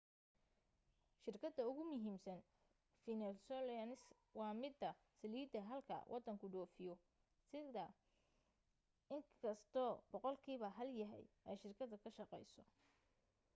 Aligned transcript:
shirkada 1.23 1.63
ugumuhiimsan 1.71 2.39
venezuelans 3.07 3.99
waa 4.39 4.53
mida 4.61 4.89
saliida 5.19 5.61
halka 5.69 5.97
wadanku 6.13 6.45
dhoofiyo 6.55 6.95
xitaa 7.51 7.89
iskasto 9.19 9.85
boqoqlkiiba 10.11 10.69
hal 10.77 10.89
yahay 11.01 11.25
ay 11.49 11.55
shirkada 11.63 11.95
ka 12.03 12.09
shaqayso 12.17 12.61